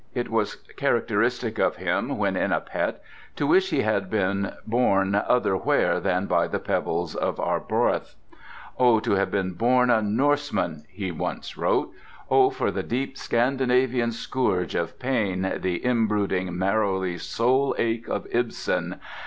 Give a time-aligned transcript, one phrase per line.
[0.15, 3.03] It was characteristic of him, when in a pet,
[3.35, 8.15] to wish he had been born other where than by the pebbles of Arbroath.
[8.79, 11.55] "Oh, to have been born a Norseman!" he wrote once.
[12.31, 18.99] "Oh, for the deep Scandinavian scourge of pain, the inbrooding, marrowy soul ache of Ibsen!